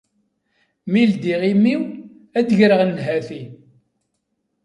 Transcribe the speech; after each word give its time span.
Mi 0.91 1.01
ldiɣ 1.11 1.41
imi-w, 1.51 1.81
ad 2.37 2.45
d-greɣ 2.47 2.81
nnhati. 2.89 3.43